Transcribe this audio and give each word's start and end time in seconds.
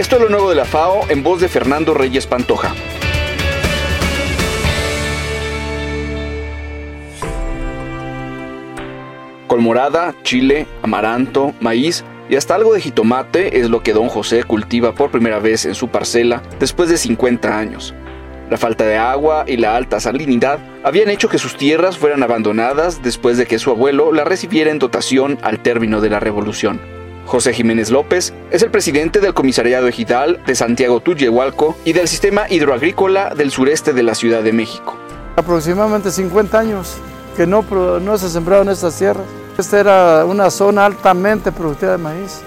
Esto 0.00 0.16
es 0.16 0.22
lo 0.22 0.30
nuevo 0.30 0.48
de 0.48 0.56
la 0.56 0.64
FAO 0.64 1.10
en 1.10 1.22
voz 1.22 1.42
de 1.42 1.48
Fernando 1.50 1.92
Reyes 1.92 2.26
Pantoja. 2.26 2.74
Colmorada, 9.46 10.14
chile, 10.22 10.66
amaranto, 10.80 11.52
maíz 11.60 12.02
y 12.30 12.36
hasta 12.36 12.54
algo 12.54 12.72
de 12.72 12.80
jitomate 12.80 13.60
es 13.60 13.68
lo 13.68 13.82
que 13.82 13.92
don 13.92 14.08
José 14.08 14.42
cultiva 14.44 14.94
por 14.94 15.10
primera 15.10 15.38
vez 15.38 15.66
en 15.66 15.74
su 15.74 15.88
parcela 15.88 16.40
después 16.58 16.88
de 16.88 16.96
50 16.96 17.58
años. 17.58 17.94
La 18.48 18.56
falta 18.56 18.86
de 18.86 18.96
agua 18.96 19.44
y 19.46 19.58
la 19.58 19.76
alta 19.76 20.00
salinidad 20.00 20.60
habían 20.82 21.10
hecho 21.10 21.28
que 21.28 21.36
sus 21.36 21.58
tierras 21.58 21.98
fueran 21.98 22.22
abandonadas 22.22 23.02
después 23.02 23.36
de 23.36 23.44
que 23.44 23.58
su 23.58 23.70
abuelo 23.70 24.12
la 24.12 24.24
recibiera 24.24 24.70
en 24.70 24.78
dotación 24.78 25.38
al 25.42 25.60
término 25.60 26.00
de 26.00 26.08
la 26.08 26.20
revolución. 26.20 26.99
José 27.30 27.52
Jiménez 27.52 27.92
López 27.92 28.34
es 28.50 28.60
el 28.64 28.72
presidente 28.72 29.20
del 29.20 29.34
Comisariado 29.34 29.86
Ejidal 29.86 30.42
de 30.46 30.56
Santiago 30.56 30.98
Tuyehualco 30.98 31.76
y 31.84 31.92
del 31.92 32.08
Sistema 32.08 32.50
Hidroagrícola 32.50 33.36
del 33.36 33.52
sureste 33.52 33.92
de 33.92 34.02
la 34.02 34.16
Ciudad 34.16 34.42
de 34.42 34.52
México. 34.52 34.96
Aproximadamente 35.36 36.10
50 36.10 36.58
años 36.58 36.96
que 37.36 37.46
no, 37.46 37.62
no 38.00 38.18
se 38.18 38.28
sembraron 38.28 38.68
estas 38.68 38.98
tierras. 38.98 39.22
Esta 39.56 39.78
era 39.78 40.24
una 40.24 40.50
zona 40.50 40.84
altamente 40.84 41.52
productiva 41.52 41.92
de 41.92 41.98
maíz. 41.98 42.42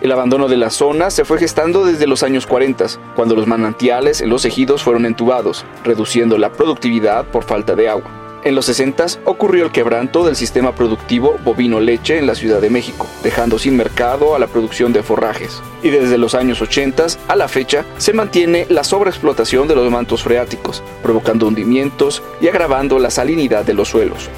El 0.00 0.12
abandono 0.12 0.48
de 0.48 0.56
la 0.56 0.70
zona 0.70 1.10
se 1.10 1.26
fue 1.26 1.38
gestando 1.38 1.84
desde 1.84 2.06
los 2.06 2.22
años 2.22 2.46
40, 2.46 2.86
cuando 3.14 3.36
los 3.36 3.46
manantiales 3.46 4.22
en 4.22 4.30
los 4.30 4.46
ejidos 4.46 4.82
fueron 4.82 5.04
entubados, 5.04 5.66
reduciendo 5.84 6.38
la 6.38 6.50
productividad 6.50 7.26
por 7.26 7.44
falta 7.44 7.74
de 7.74 7.90
agua. 7.90 8.23
En 8.44 8.54
los 8.54 8.66
60 8.66 9.06
ocurrió 9.24 9.64
el 9.64 9.72
quebranto 9.72 10.22
del 10.22 10.36
sistema 10.36 10.74
productivo 10.74 11.36
bovino-leche 11.42 12.18
en 12.18 12.26
la 12.26 12.34
Ciudad 12.34 12.60
de 12.60 12.68
México, 12.68 13.06
dejando 13.22 13.58
sin 13.58 13.74
mercado 13.74 14.34
a 14.34 14.38
la 14.38 14.48
producción 14.48 14.92
de 14.92 15.02
forrajes. 15.02 15.62
Y 15.82 15.88
desde 15.88 16.18
los 16.18 16.34
años 16.34 16.60
80 16.60 17.06
a 17.26 17.36
la 17.36 17.48
fecha 17.48 17.86
se 17.96 18.12
mantiene 18.12 18.66
la 18.68 18.84
sobreexplotación 18.84 19.66
de 19.66 19.74
los 19.74 19.90
mantos 19.90 20.22
freáticos, 20.22 20.82
provocando 21.02 21.46
hundimientos 21.46 22.22
y 22.38 22.48
agravando 22.48 22.98
la 22.98 23.10
salinidad 23.10 23.64
de 23.64 23.72
los 23.72 23.88
suelos. 23.88 24.28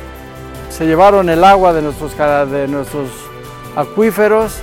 Se 0.71 0.87
llevaron 0.87 1.29
el 1.29 1.43
agua 1.43 1.73
de 1.73 1.83
nuestros, 1.83 2.17
de 2.17 2.69
nuestros 2.69 3.09
acuíferos, 3.75 4.59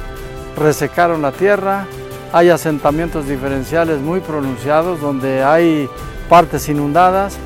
resecaron 0.55 1.21
la 1.21 1.33
tierra, 1.33 1.85
hay 2.31 2.47
asentamientos 2.47 3.27
diferenciales 3.27 3.99
muy 3.99 4.21
pronunciados 4.21 5.01
donde 5.01 5.43
hay 5.43 5.89
partes 6.29 6.69
inundadas 6.69 7.37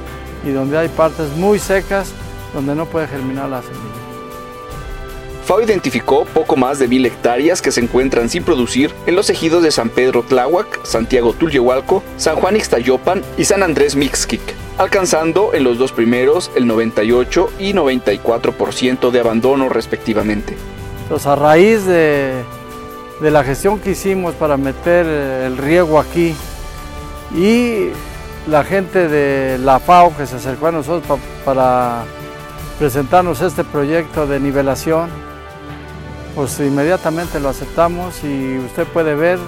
y 0.47 0.51
donde 0.51 0.77
hay 0.77 0.87
partes 0.87 1.29
muy 1.35 1.59
secas 1.59 2.11
donde 2.53 2.73
no 2.73 2.85
puede 2.85 3.07
germinar 3.07 3.49
la 3.49 3.61
semilla. 3.61 4.07
FAO 5.45 5.61
identificó 5.61 6.25
poco 6.25 6.57
más 6.57 6.77
de 6.77 6.89
mil 6.89 7.05
hectáreas 7.05 7.61
que 7.61 7.71
se 7.71 7.79
encuentran 7.79 8.27
sin 8.27 8.43
producir 8.43 8.93
en 9.05 9.15
los 9.15 9.29
ejidos 9.29 9.63
de 9.63 9.71
San 9.71 9.89
Pedro 9.89 10.23
Tláhuac, 10.23 10.83
Santiago 10.83 11.31
Tulyehualco, 11.31 12.03
San 12.17 12.35
Juan 12.35 12.57
Ixtayopan 12.57 13.23
y 13.37 13.45
San 13.45 13.63
Andrés 13.63 13.95
Mixquic, 13.95 14.41
alcanzando 14.77 15.53
en 15.53 15.63
los 15.63 15.77
dos 15.77 15.93
primeros 15.93 16.51
el 16.55 16.67
98 16.67 17.49
y 17.59 17.73
94% 17.73 19.09
de 19.09 19.19
abandono 19.21 19.69
respectivamente. 19.69 20.57
Pues 21.07 21.25
a 21.25 21.37
raíz 21.37 21.85
de, 21.85 22.43
la 23.21 23.43
gestión 23.45 23.79
que 23.79 23.91
hicimos 23.91 24.35
para 24.35 24.57
meter 24.57 25.05
el 25.05 25.57
riego 25.57 25.97
aquí 25.97 26.35
y 27.33 27.91
la 28.47 28.63
gente 28.63 29.07
de 29.07 29.57
la 29.57 29.79
FAO 29.79 30.15
que 30.15 30.25
se 30.25 30.37
acercó 30.37 30.67
a 30.67 30.71
nosotros 30.71 31.19
para 31.43 32.03
presentarnos 32.79 33.41
este 33.41 33.63
proyecto 33.63 34.25
de 34.27 34.39
nivelación, 34.39 35.09
pues 36.35 36.59
inmediatamente 36.59 37.39
lo 37.39 37.49
aceptamos 37.49 38.23
y 38.23 38.57
usted 38.59 38.85
puede 38.87 39.15
ver 39.15 39.39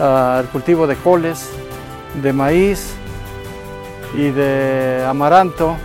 ah, 0.00 0.38
el 0.40 0.46
cultivo 0.48 0.86
de 0.86 0.96
coles, 0.96 1.50
de 2.22 2.32
maíz 2.32 2.94
y 4.16 4.30
de 4.30 5.04
amaranto. 5.06 5.76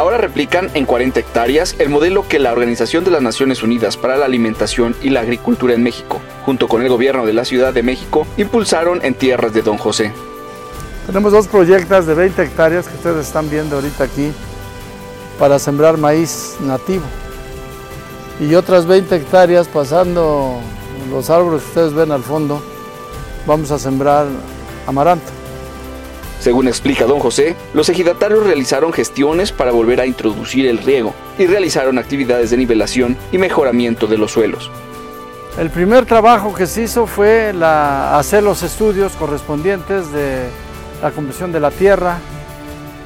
Ahora 0.00 0.16
replican 0.16 0.70
en 0.72 0.86
40 0.86 1.20
hectáreas 1.20 1.76
el 1.78 1.90
modelo 1.90 2.26
que 2.26 2.38
la 2.38 2.52
Organización 2.52 3.04
de 3.04 3.10
las 3.10 3.20
Naciones 3.20 3.62
Unidas 3.62 3.98
para 3.98 4.16
la 4.16 4.24
Alimentación 4.24 4.96
y 5.02 5.10
la 5.10 5.20
Agricultura 5.20 5.74
en 5.74 5.82
México, 5.82 6.22
junto 6.46 6.68
con 6.68 6.80
el 6.80 6.88
gobierno 6.88 7.26
de 7.26 7.34
la 7.34 7.44
Ciudad 7.44 7.74
de 7.74 7.82
México, 7.82 8.26
impulsaron 8.38 9.04
en 9.04 9.12
tierras 9.12 9.52
de 9.52 9.60
Don 9.60 9.76
José. 9.76 10.10
Tenemos 11.06 11.32
dos 11.32 11.48
proyectos 11.48 12.06
de 12.06 12.14
20 12.14 12.42
hectáreas 12.42 12.88
que 12.88 12.94
ustedes 12.94 13.26
están 13.26 13.50
viendo 13.50 13.76
ahorita 13.76 14.04
aquí 14.04 14.32
para 15.38 15.58
sembrar 15.58 15.98
maíz 15.98 16.56
nativo 16.60 17.04
y 18.40 18.54
otras 18.54 18.86
20 18.86 19.14
hectáreas 19.14 19.68
pasando 19.68 20.60
los 21.10 21.28
árboles 21.28 21.60
que 21.60 21.68
ustedes 21.68 21.92
ven 21.92 22.10
al 22.10 22.22
fondo, 22.22 22.62
vamos 23.46 23.70
a 23.70 23.78
sembrar 23.78 24.28
amaranto. 24.86 25.39
Según 26.40 26.66
explica 26.66 27.04
don 27.04 27.20
José, 27.20 27.54
los 27.74 27.88
ejidatarios 27.88 28.44
realizaron 28.44 28.92
gestiones 28.92 29.52
para 29.52 29.70
volver 29.70 30.00
a 30.00 30.06
introducir 30.06 30.66
el 30.66 30.78
riego 30.78 31.14
y 31.38 31.46
realizaron 31.46 31.98
actividades 31.98 32.50
de 32.50 32.56
nivelación 32.56 33.16
y 33.30 33.38
mejoramiento 33.38 34.06
de 34.06 34.18
los 34.18 34.32
suelos. 34.32 34.70
El 35.58 35.70
primer 35.70 36.06
trabajo 36.06 36.54
que 36.54 36.66
se 36.66 36.82
hizo 36.82 37.06
fue 37.06 37.54
hacer 37.62 38.42
los 38.42 38.62
estudios 38.62 39.12
correspondientes 39.12 40.10
de 40.12 40.48
la 41.02 41.10
compresión 41.10 41.52
de 41.52 41.60
la 41.60 41.70
tierra. 41.70 42.18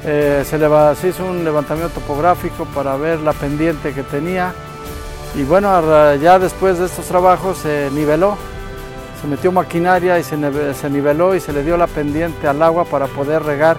Eh, 0.03 0.43
se, 0.45 0.57
se 1.01 1.07
hizo 1.09 1.25
un 1.25 1.43
levantamiento 1.43 1.99
topográfico 1.99 2.65
para 2.73 2.95
ver 2.95 3.19
la 3.19 3.33
pendiente 3.33 3.93
que 3.93 4.03
tenía 4.03 4.53
y 5.37 5.43
bueno, 5.43 6.15
ya 6.15 6.39
después 6.39 6.79
de 6.79 6.85
estos 6.85 7.05
trabajos 7.05 7.57
se 7.57 7.89
niveló, 7.91 8.37
se 9.25 9.31
metió 9.31 9.51
maquinaria 9.51 10.19
y 10.19 10.23
se, 10.23 10.37
niveló 10.37 11.33
y 11.33 11.39
se 11.39 11.51
le 11.51 11.63
dio 11.63 11.77
la 11.77 11.87
pendiente 11.87 12.47
al 12.47 12.61
agua 12.61 12.85
para 12.85 13.07
poder 13.07 13.41
regar 13.41 13.75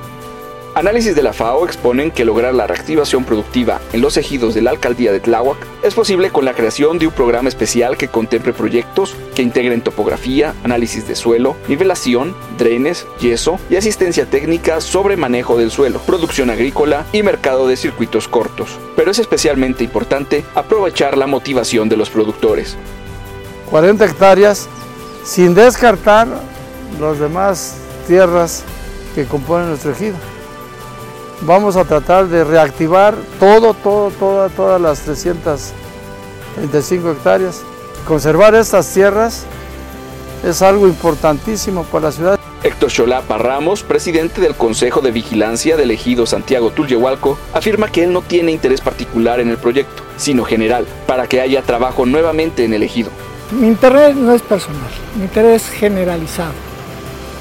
Análisis 0.75 1.15
de 1.15 1.23
la 1.23 1.33
FAO 1.33 1.65
exponen 1.65 2.11
que 2.11 2.25
lograr 2.25 2.53
la 2.53 2.67
reactivación 2.67 3.25
productiva 3.25 3.81
en 3.93 4.01
los 4.01 4.17
ejidos 4.17 4.55
de 4.55 4.61
la 4.61 4.71
alcaldía 4.71 5.13
de 5.13 5.21
Tláhuac 5.21 5.57
es 5.85 5.95
posible 5.95 6.31
con 6.31 6.45
la 6.45 6.53
creación 6.53 6.99
de 6.99 7.07
un 7.07 7.15
programa 7.15 7.49
especial 7.49 7.97
que 7.97 8.09
contemple 8.09 8.53
proyectos 8.53 9.15
que 9.37 9.43
integren 9.43 9.83
topografía, 9.83 10.53
análisis 10.65 11.07
de 11.07 11.15
suelo, 11.15 11.55
nivelación, 11.69 12.35
drenes, 12.59 13.07
yeso 13.21 13.61
y 13.71 13.77
asistencia 13.77 14.27
técnica 14.27 14.81
sobre 14.81 15.17
manejo 15.17 15.57
del 15.57 15.71
suelo, 15.71 16.01
producción 16.01 16.51
agrícola 16.51 17.07
y 17.13 17.23
mercado 17.23 17.69
de 17.69 17.77
circuitos 17.77 18.27
cortos. 18.27 18.79
Pero 18.97 19.13
es 19.13 19.21
especialmente 19.21 19.85
importante 19.85 20.45
aprovechar 20.57 21.17
la 21.17 21.29
motivación 21.29 21.89
de 21.89 21.97
los 21.97 22.11
productores. 22.11 22.77
40 23.71 24.05
hectáreas 24.05 24.69
sin 25.27 25.55
descartar 25.55 26.27
las 26.99 27.19
demás 27.19 27.75
tierras 28.07 28.63
que 29.15 29.27
componen 29.27 29.69
nuestro 29.69 29.93
ejido 29.93 30.17
vamos 31.43 31.77
a 31.77 31.85
tratar 31.85 32.29
de 32.29 32.45
reactivar 32.45 33.15
todo, 33.39 33.75
todo, 33.75 34.11
toda, 34.11 34.49
todas 34.49 34.81
las 34.81 35.03
335 35.03 37.11
hectáreas. 37.11 37.63
Conservar 38.07 38.55
estas 38.55 38.93
tierras 38.93 39.45
es 40.45 40.63
algo 40.63 40.87
importantísimo 40.87 41.85
para 41.85 42.07
la 42.07 42.13
ciudad. 42.13 42.41
Héctor 42.63 42.91
Cholapa 42.91 43.39
Ramos, 43.39 43.83
presidente 43.83 44.41
del 44.41 44.55
Consejo 44.55 45.01
de 45.01 45.11
Vigilancia 45.11 45.77
del 45.77 45.91
Ejido 45.91 46.27
Santiago 46.27 46.71
Tulyehualco, 46.71 47.39
afirma 47.53 47.89
que 47.89 48.05
él 48.05 48.13
no 48.13 48.23
tiene 48.23 48.53
interés 48.53 48.81
particular 48.81 49.41
en 49.41 49.51
el 49.51 49.57
proyecto, 49.57 50.03
sino 50.17 50.45
general, 50.45 50.87
para 51.07 51.29
que 51.29 51.41
haya 51.41 51.63
trabajo 51.63 52.07
nuevamente 52.07 52.65
en 52.65 52.75
el 52.75 52.83
ejido. 52.83 53.11
Mi 53.53 53.69
interés 53.69 54.17
no 54.17 54.33
es 54.33 54.43
personal, 54.43 54.91
mi 55.15 55.23
interés 55.23 55.63
es 55.63 55.71
generalizado. 55.71 56.53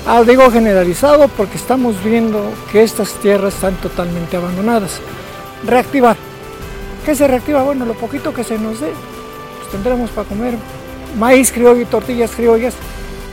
Ah, 0.05 0.21
digo 0.21 0.51
generalizado 0.51 1.27
porque 1.29 1.57
estamos 1.57 2.03
viendo 2.03 2.51
que 2.71 2.83
estas 2.83 3.13
tierras 3.15 3.55
están 3.55 3.73
totalmente 3.77 4.37
abandonadas. 4.37 5.01
Reactivar. 5.65 6.15
¿Qué 7.03 7.15
se 7.15 7.27
reactiva? 7.27 7.63
Bueno, 7.63 7.85
lo 7.85 7.95
poquito 7.95 8.31
que 8.31 8.43
se 8.43 8.59
nos 8.59 8.81
dé, 8.81 8.91
pues 9.57 9.71
tendremos 9.71 10.11
para 10.11 10.27
comer 10.27 10.53
maíz 11.17 11.51
criollo 11.51 11.81
y 11.81 11.85
tortillas 11.85 12.31
criollas. 12.31 12.75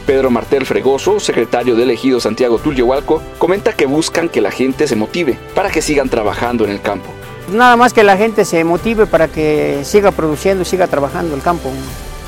Pedro 0.07 0.31
Martel 0.31 0.65
Fregoso, 0.65 1.21
secretario 1.21 1.77
del 1.77 1.91
ejido 1.91 2.21
Santiago 2.21 2.59
Tulyehualco, 2.59 3.23
comenta 3.37 3.75
que 3.75 3.85
buscan 3.85 4.31
que 4.31 4.41
la 4.41 4.51
gente 4.51 4.89
se 4.89 4.97
motive 4.97 5.39
para 5.55 5.71
que 5.71 5.83
sigan 5.83 6.09
trabajando 6.09 6.65
en 6.65 6.71
el 6.71 6.81
campo. 6.81 7.11
Nada 7.53 7.77
más 7.77 7.93
que 7.93 8.03
la 8.03 8.17
gente 8.17 8.47
se 8.47 8.65
motive 8.65 9.05
para 9.05 9.29
que 9.29 9.83
siga 9.85 10.11
produciendo 10.11 10.63
y 10.63 10.65
siga 10.65 10.87
trabajando 10.87 11.35
el 11.35 11.43
campo, 11.43 11.71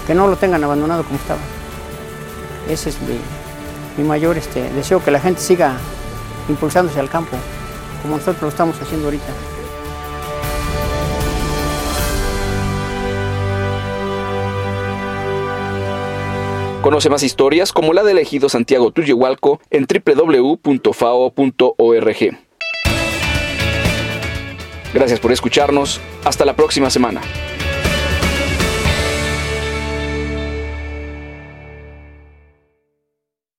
que 0.07 0.15
no 0.15 0.27
lo 0.27 0.37
tengan 0.37 0.63
abandonado 0.65 1.05
como 1.05 1.17
estaba. 1.17 1.41
Ese 2.69 2.91
es 2.91 3.01
mi, 3.01 3.19
mi 3.97 4.09
mayor 4.09 4.37
este, 4.37 4.71
deseo 4.73 5.03
que 5.03 5.11
la 5.11 5.21
gente 5.21 5.41
siga 5.41 5.77
impulsándose 6.49 7.01
al 7.01 7.09
campo, 7.09 7.37
como 8.03 8.17
nosotros 8.17 8.43
lo 8.43 8.49
estamos 8.49 8.81
haciendo 8.81 9.07
ahorita. 9.07 9.33
Conoce 16.83 17.09
más 17.09 17.23
historias 17.23 17.73
como 17.73 17.95
la 17.95 18.03
del 18.03 18.19
ejido 18.19 18.51
Santiago 18.51 18.91
Tuyehualco 18.91 19.59
en 19.71 19.87
www.fao.org. 19.87 20.65
Gracias 24.93 25.19
por 25.19 25.33
escucharnos. 25.33 26.01
Hasta 26.25 26.45
la 26.45 26.55
próxima 26.55 26.91
semana. 26.91 27.23